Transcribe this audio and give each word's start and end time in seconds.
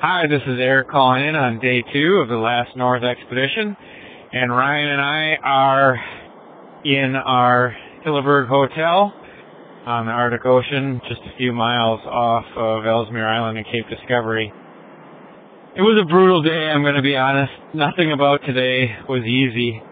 Hi, 0.00 0.28
this 0.30 0.42
is 0.46 0.62
Eric 0.62 0.86
calling 0.86 1.26
in 1.26 1.34
on 1.34 1.58
day 1.58 1.82
two 1.82 2.22
of 2.22 2.28
the 2.28 2.38
last 2.38 2.70
North 2.76 3.02
expedition, 3.02 3.76
and 4.30 4.46
Ryan 4.46 4.94
and 4.94 5.02
I 5.02 5.34
are 5.42 5.98
in 6.84 7.16
our 7.16 7.74
Hilleberg 8.06 8.46
Hotel 8.46 9.10
on 9.90 10.06
the 10.06 10.12
Arctic 10.12 10.46
Ocean, 10.46 11.00
just 11.08 11.20
a 11.26 11.36
few 11.36 11.52
miles 11.52 11.98
off 12.06 12.46
of 12.54 12.86
Ellesmere 12.86 13.26
Island 13.26 13.58
and 13.58 13.66
Cape 13.66 13.90
Discovery. 13.90 14.52
It 15.74 15.82
was 15.82 15.98
a 15.98 16.06
brutal 16.06 16.46
day, 16.46 16.70
I'm 16.70 16.82
going 16.82 16.94
to 16.94 17.02
be 17.02 17.16
honest. 17.16 17.50
Nothing 17.74 18.12
about 18.12 18.46
today 18.46 18.94
was 19.08 19.26
easy. 19.26 19.82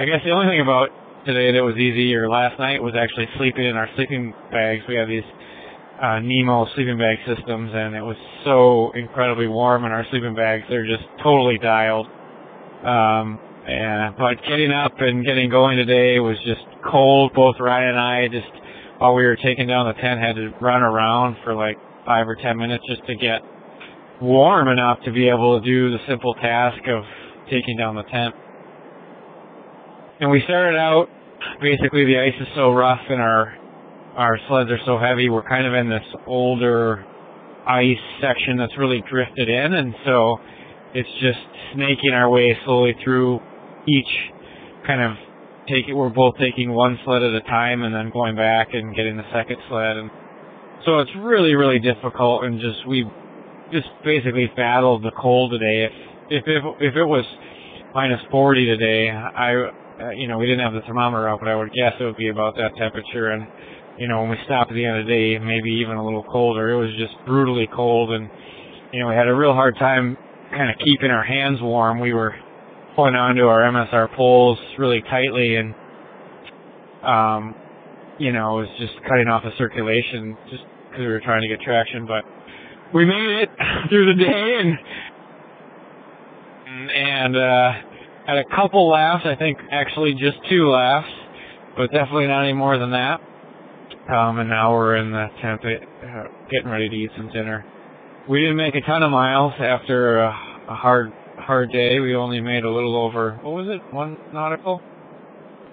I 0.00 0.06
guess 0.08 0.24
the 0.24 0.32
only 0.32 0.48
thing 0.48 0.64
about 0.64 0.88
today 1.26 1.52
that 1.52 1.62
was 1.62 1.76
easy, 1.76 2.14
or 2.16 2.30
last 2.30 2.58
night, 2.58 2.80
was 2.80 2.94
actually 2.96 3.28
sleeping 3.36 3.68
in 3.68 3.76
our 3.76 3.90
sleeping 3.96 4.32
bags. 4.50 4.80
We 4.88 4.96
have 4.96 5.08
these 5.08 5.28
uh, 6.00 6.18
Nemo 6.20 6.66
sleeping 6.74 6.98
bag 6.98 7.18
systems, 7.26 7.70
and 7.74 7.94
it 7.94 8.02
was 8.02 8.16
so 8.44 8.92
incredibly 8.92 9.46
warm 9.46 9.84
in 9.84 9.92
our 9.92 10.04
sleeping 10.10 10.34
bags. 10.34 10.64
They're 10.68 10.86
just 10.86 11.04
totally 11.22 11.58
dialed. 11.58 12.06
Um, 12.84 13.40
and 13.66 14.16
but 14.16 14.36
getting 14.46 14.70
up 14.70 14.92
and 14.98 15.24
getting 15.24 15.50
going 15.50 15.76
today 15.76 16.20
was 16.20 16.36
just 16.44 16.62
cold. 16.90 17.32
Both 17.34 17.56
Ryan 17.58 17.90
and 17.90 17.98
I 17.98 18.28
just 18.28 18.52
while 18.98 19.14
we 19.14 19.24
were 19.24 19.36
taking 19.36 19.66
down 19.66 19.86
the 19.86 20.00
tent 20.00 20.20
had 20.20 20.36
to 20.36 20.50
run 20.60 20.82
around 20.82 21.36
for 21.44 21.54
like 21.54 21.76
five 22.04 22.28
or 22.28 22.36
ten 22.36 22.56
minutes 22.56 22.84
just 22.88 23.04
to 23.06 23.16
get 23.16 23.40
warm 24.20 24.68
enough 24.68 24.98
to 25.04 25.12
be 25.12 25.28
able 25.28 25.60
to 25.60 25.66
do 25.66 25.90
the 25.90 25.98
simple 26.06 26.34
task 26.34 26.78
of 26.88 27.02
taking 27.50 27.76
down 27.76 27.96
the 27.96 28.04
tent. 28.04 28.34
And 30.20 30.30
we 30.30 30.42
started 30.44 30.78
out 30.78 31.08
basically 31.60 32.04
the 32.04 32.18
ice 32.18 32.40
is 32.40 32.48
so 32.54 32.70
rough 32.70 33.02
in 33.10 33.18
our 33.18 33.54
our 34.16 34.38
sleds 34.48 34.70
are 34.70 34.80
so 34.86 34.98
heavy. 34.98 35.28
We're 35.28 35.46
kind 35.46 35.66
of 35.66 35.74
in 35.74 35.90
this 35.90 36.04
older 36.26 37.04
ice 37.66 37.96
section 38.20 38.56
that's 38.56 38.76
really 38.78 39.02
drifted 39.10 39.48
in, 39.48 39.74
and 39.74 39.94
so 40.04 40.36
it's 40.94 41.08
just 41.20 41.38
snaking 41.74 42.12
our 42.12 42.30
way 42.30 42.56
slowly 42.64 42.94
through 43.04 43.40
each 43.86 44.32
kind 44.86 45.02
of 45.02 45.12
take 45.68 45.88
it. 45.88 45.94
We're 45.94 46.08
both 46.08 46.34
taking 46.38 46.72
one 46.72 46.98
sled 47.04 47.22
at 47.22 47.34
a 47.34 47.42
time 47.42 47.82
and 47.82 47.94
then 47.94 48.10
going 48.10 48.36
back 48.36 48.68
and 48.72 48.94
getting 48.94 49.16
the 49.16 49.26
second 49.34 49.58
sled, 49.68 49.96
and 49.98 50.10
so 50.86 51.00
it's 51.00 51.10
really 51.18 51.54
really 51.54 51.78
difficult. 51.78 52.44
And 52.44 52.60
just 52.60 52.86
we 52.88 53.04
just 53.72 53.88
basically 54.04 54.50
battled 54.56 55.02
the 55.02 55.12
cold 55.20 55.52
today. 55.52 55.90
If 56.30 56.44
if 56.46 56.46
if, 56.46 56.64
if 56.80 56.96
it 56.96 57.04
was 57.04 57.24
minus 57.94 58.20
40 58.30 58.64
today, 58.64 59.10
I 59.10 59.54
uh, 60.00 60.10
you 60.16 60.28
know 60.28 60.38
we 60.38 60.46
didn't 60.46 60.64
have 60.64 60.72
the 60.72 60.86
thermometer 60.86 61.28
out, 61.28 61.40
but 61.40 61.48
I 61.48 61.56
would 61.56 61.72
guess 61.72 61.92
it 62.00 62.04
would 62.04 62.16
be 62.16 62.28
about 62.28 62.54
that 62.56 62.72
temperature 62.78 63.30
and 63.30 63.46
you 63.98 64.08
know, 64.08 64.20
when 64.20 64.30
we 64.30 64.36
stopped 64.44 64.70
at 64.70 64.74
the 64.74 64.84
end 64.84 64.98
of 65.00 65.06
the 65.06 65.12
day, 65.12 65.38
maybe 65.38 65.70
even 65.80 65.96
a 65.96 66.04
little 66.04 66.22
colder. 66.24 66.70
It 66.70 66.76
was 66.76 66.90
just 66.98 67.14
brutally 67.26 67.68
cold, 67.74 68.12
and 68.12 68.28
you 68.92 69.00
know, 69.00 69.08
we 69.08 69.14
had 69.14 69.28
a 69.28 69.34
real 69.34 69.52
hard 69.52 69.76
time 69.78 70.16
kind 70.50 70.70
of 70.70 70.76
keeping 70.84 71.10
our 71.10 71.24
hands 71.24 71.60
warm. 71.60 72.00
We 72.00 72.12
were 72.12 72.34
pulling 72.94 73.14
onto 73.14 73.42
our 73.42 73.60
MSR 73.60 74.14
poles 74.14 74.58
really 74.78 75.02
tightly, 75.02 75.56
and 75.56 75.74
um, 77.02 77.54
you 78.18 78.32
know, 78.32 78.58
it 78.58 78.68
was 78.68 78.70
just 78.78 78.94
cutting 79.08 79.28
off 79.28 79.42
the 79.44 79.52
circulation 79.56 80.36
just 80.50 80.64
because 80.90 81.00
we 81.00 81.06
were 81.06 81.20
trying 81.20 81.42
to 81.42 81.48
get 81.48 81.60
traction. 81.60 82.06
But 82.06 82.24
we 82.94 83.04
made 83.04 83.42
it 83.42 83.50
through 83.88 84.14
the 84.14 84.22
day, 84.22 84.60
and 84.60 84.78
and 86.90 87.36
uh, 87.36 87.72
had 88.26 88.38
a 88.38 88.44
couple 88.54 88.90
laughs. 88.90 89.24
I 89.24 89.36
think 89.36 89.58
actually 89.70 90.14
just 90.14 90.36
two 90.50 90.68
laughs, 90.68 91.08
but 91.76 91.90
definitely 91.92 92.26
not 92.26 92.42
any 92.44 92.52
more 92.52 92.78
than 92.78 92.90
that. 92.90 93.20
Um, 94.08 94.38
and 94.38 94.48
now 94.48 94.72
we're 94.72 94.96
in 94.96 95.10
the 95.10 95.26
tent 95.42 95.60
uh, 95.64 96.24
getting 96.50 96.70
ready 96.70 96.88
to 96.88 96.94
eat 96.94 97.10
some 97.16 97.28
dinner. 97.32 97.64
We 98.28 98.40
didn't 98.40 98.56
make 98.56 98.74
a 98.74 98.80
ton 98.80 99.02
of 99.02 99.10
miles 99.10 99.52
after 99.58 100.18
a, 100.18 100.28
a 100.68 100.74
hard 100.74 101.12
hard 101.38 101.72
day. 101.72 101.98
We 102.00 102.14
only 102.14 102.40
made 102.40 102.64
a 102.64 102.70
little 102.70 102.96
over 102.96 103.38
what 103.42 103.52
was 103.52 103.66
it? 103.68 103.94
One 103.94 104.16
nautical 104.32 104.80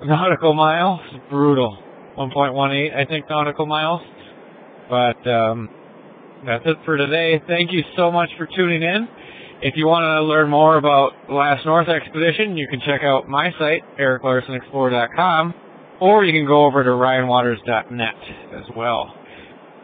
nautical 0.03 0.53
miles. 0.53 0.99
Brutal. 1.29 1.77
1.18, 2.17 2.95
I 2.95 3.05
think, 3.05 3.25
nautical 3.29 3.65
miles. 3.65 4.01
But 4.89 5.27
um, 5.27 5.69
that's 6.45 6.63
it 6.65 6.77
for 6.85 6.97
today. 6.97 7.41
Thank 7.47 7.71
you 7.71 7.83
so 7.95 8.11
much 8.11 8.29
for 8.37 8.47
tuning 8.55 8.83
in. 8.83 9.07
If 9.61 9.75
you 9.77 9.87
want 9.87 10.03
to 10.03 10.21
learn 10.23 10.49
more 10.49 10.77
about 10.77 11.13
the 11.27 11.33
Last 11.33 11.65
North 11.65 11.87
Expedition, 11.87 12.57
you 12.57 12.67
can 12.67 12.81
check 12.81 13.01
out 13.01 13.27
my 13.27 13.51
site, 13.57 13.81
ericlarsenexplorer.com 13.97 15.53
or 16.01 16.25
you 16.25 16.33
can 16.33 16.45
go 16.47 16.65
over 16.65 16.83
to 16.83 16.89
ryanwaters.net 16.89 18.15
as 18.55 18.75
well. 18.75 19.13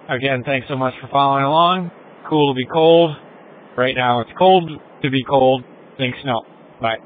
Again, 0.09 0.43
thanks 0.45 0.67
so 0.67 0.75
much 0.75 0.93
for 1.01 1.07
following 1.11 1.43
along. 1.43 1.91
Cool 2.29 2.53
to 2.53 2.57
be 2.57 2.65
cold. 2.65 3.15
Right 3.77 3.95
now 3.95 4.21
it's 4.21 4.31
cold 4.37 4.69
to 5.01 5.09
be 5.09 5.23
cold. 5.23 5.63
Think 5.97 6.15
snow. 6.23 6.41
Bye. 6.81 6.97